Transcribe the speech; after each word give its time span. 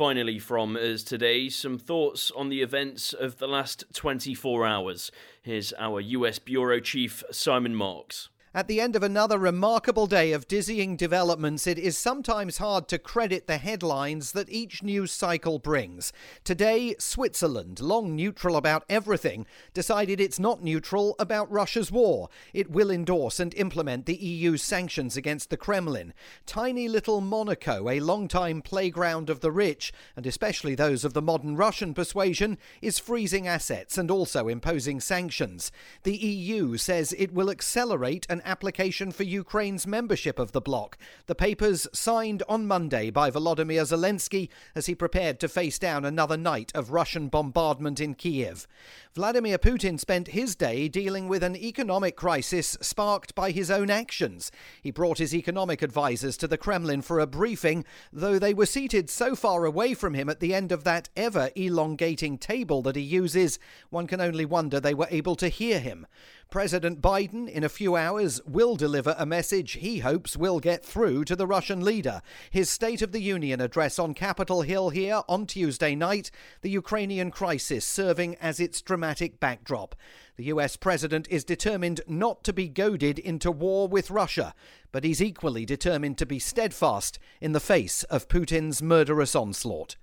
Finally, 0.00 0.38
from 0.38 0.76
us 0.76 1.02
today, 1.02 1.50
some 1.50 1.76
thoughts 1.76 2.30
on 2.30 2.48
the 2.48 2.62
events 2.62 3.12
of 3.12 3.36
the 3.36 3.46
last 3.46 3.84
24 3.92 4.64
hours. 4.66 5.12
Here's 5.42 5.74
our 5.78 6.00
US 6.00 6.38
Bureau 6.38 6.80
Chief, 6.80 7.22
Simon 7.30 7.74
Marks. 7.74 8.30
At 8.52 8.66
the 8.66 8.80
end 8.80 8.96
of 8.96 9.04
another 9.04 9.38
remarkable 9.38 10.08
day 10.08 10.32
of 10.32 10.48
dizzying 10.48 10.96
developments, 10.96 11.68
it 11.68 11.78
is 11.78 11.96
sometimes 11.96 12.58
hard 12.58 12.88
to 12.88 12.98
credit 12.98 13.46
the 13.46 13.58
headlines 13.58 14.32
that 14.32 14.50
each 14.50 14.82
news 14.82 15.12
cycle 15.12 15.60
brings. 15.60 16.12
Today, 16.42 16.96
Switzerland, 16.98 17.78
long 17.78 18.16
neutral 18.16 18.56
about 18.56 18.82
everything, 18.88 19.46
decided 19.72 20.20
it's 20.20 20.40
not 20.40 20.64
neutral 20.64 21.14
about 21.20 21.48
Russia's 21.48 21.92
war. 21.92 22.28
It 22.52 22.68
will 22.68 22.90
endorse 22.90 23.38
and 23.38 23.54
implement 23.54 24.06
the 24.06 24.16
EU's 24.16 24.64
sanctions 24.64 25.16
against 25.16 25.50
the 25.50 25.56
Kremlin. 25.56 26.12
Tiny 26.44 26.88
little 26.88 27.20
Monaco, 27.20 27.88
a 27.88 28.00
long-time 28.00 28.62
playground 28.62 29.30
of 29.30 29.42
the 29.42 29.52
rich, 29.52 29.92
and 30.16 30.26
especially 30.26 30.74
those 30.74 31.04
of 31.04 31.12
the 31.12 31.22
modern 31.22 31.54
Russian 31.54 31.94
persuasion, 31.94 32.58
is 32.82 32.98
freezing 32.98 33.46
assets 33.46 33.96
and 33.96 34.10
also 34.10 34.48
imposing 34.48 34.98
sanctions. 34.98 35.70
The 36.02 36.16
EU 36.16 36.76
says 36.78 37.14
it 37.16 37.32
will 37.32 37.48
accelerate 37.48 38.26
an 38.40 38.50
application 38.50 39.12
for 39.12 39.24
Ukraine's 39.24 39.86
membership 39.86 40.38
of 40.38 40.52
the 40.52 40.62
bloc. 40.62 40.96
The 41.26 41.34
papers 41.34 41.86
signed 41.92 42.42
on 42.48 42.66
Monday 42.66 43.10
by 43.10 43.30
Volodymyr 43.30 43.82
Zelensky 43.82 44.48
as 44.74 44.86
he 44.86 44.94
prepared 44.94 45.38
to 45.40 45.48
face 45.48 45.78
down 45.78 46.06
another 46.06 46.38
night 46.38 46.72
of 46.74 46.90
Russian 46.90 47.28
bombardment 47.28 48.00
in 48.00 48.14
Kiev. 48.14 48.66
Vladimir 49.12 49.58
Putin 49.58 50.00
spent 50.00 50.28
his 50.28 50.54
day 50.54 50.88
dealing 50.88 51.28
with 51.28 51.42
an 51.42 51.56
economic 51.56 52.16
crisis 52.16 52.78
sparked 52.80 53.34
by 53.34 53.50
his 53.50 53.70
own 53.70 53.90
actions. 53.90 54.50
He 54.80 54.90
brought 54.90 55.18
his 55.18 55.34
economic 55.34 55.82
advisers 55.82 56.36
to 56.38 56.48
the 56.48 56.56
Kremlin 56.56 57.02
for 57.02 57.18
a 57.18 57.26
briefing, 57.26 57.84
though 58.12 58.38
they 58.38 58.54
were 58.54 58.66
seated 58.66 59.10
so 59.10 59.34
far 59.34 59.64
away 59.64 59.94
from 59.94 60.14
him 60.14 60.30
at 60.30 60.40
the 60.40 60.54
end 60.54 60.72
of 60.72 60.84
that 60.84 61.10
ever 61.16 61.50
elongating 61.56 62.38
table 62.38 62.80
that 62.82 62.96
he 62.96 63.02
uses, 63.02 63.58
one 63.90 64.06
can 64.06 64.20
only 64.20 64.44
wonder 64.44 64.80
they 64.80 64.94
were 64.94 65.08
able 65.10 65.34
to 65.36 65.48
hear 65.48 65.80
him. 65.80 66.06
President 66.50 67.00
Biden, 67.00 67.48
in 67.48 67.62
a 67.62 67.68
few 67.68 67.94
hours, 67.94 68.29
will 68.46 68.76
deliver 68.76 69.16
a 69.18 69.24
message 69.24 69.72
he 69.72 70.00
hopes 70.00 70.36
will 70.36 70.60
get 70.60 70.84
through 70.84 71.24
to 71.24 71.34
the 71.34 71.46
Russian 71.46 71.80
leader. 71.80 72.20
His 72.50 72.68
State 72.68 73.00
of 73.00 73.12
the 73.12 73.22
Union 73.22 73.60
address 73.60 73.98
on 73.98 74.12
Capitol 74.12 74.60
Hill 74.60 74.90
here 74.90 75.22
on 75.26 75.46
Tuesday 75.46 75.94
night, 75.94 76.30
the 76.60 76.68
Ukrainian 76.68 77.30
crisis 77.30 77.84
serving 77.84 78.36
as 78.36 78.60
its 78.60 78.82
dramatic 78.82 79.40
backdrop. 79.40 79.94
The 80.36 80.44
US 80.44 80.76
president 80.76 81.26
is 81.30 81.44
determined 81.44 82.02
not 82.06 82.44
to 82.44 82.52
be 82.52 82.68
goaded 82.68 83.18
into 83.18 83.50
war 83.50 83.88
with 83.88 84.10
Russia, 84.10 84.54
but 84.92 85.04
he's 85.04 85.22
equally 85.22 85.64
determined 85.64 86.18
to 86.18 86.26
be 86.26 86.38
steadfast 86.38 87.18
in 87.40 87.52
the 87.52 87.60
face 87.60 88.02
of 88.04 88.28
Putin's 88.28 88.82
murderous 88.82 89.34
onslaught. 89.34 89.96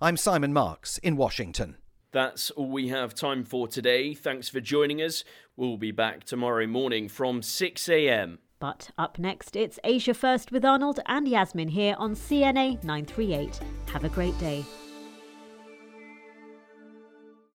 I'm 0.00 0.16
Simon 0.16 0.52
Marks 0.52 0.98
in 0.98 1.16
Washington. 1.16 1.76
That's 2.10 2.50
all 2.52 2.70
we 2.70 2.88
have 2.88 3.14
time 3.14 3.44
for 3.44 3.68
today. 3.68 4.14
Thanks 4.14 4.48
for 4.48 4.60
joining 4.60 5.02
us. 5.02 5.24
We'll 5.56 5.76
be 5.76 5.90
back 5.90 6.24
tomorrow 6.24 6.66
morning 6.66 7.08
from 7.08 7.42
6 7.42 7.88
a.m. 7.88 8.38
But 8.60 8.90
up 8.96 9.18
next, 9.18 9.56
it's 9.56 9.78
Asia 9.84 10.14
First 10.14 10.50
with 10.50 10.64
Arnold 10.64 11.00
and 11.06 11.28
Yasmin 11.28 11.68
here 11.68 11.94
on 11.98 12.14
CNA 12.14 12.82
938. 12.82 13.60
Have 13.92 14.04
a 14.04 14.08
great 14.08 14.38
day. 14.38 14.64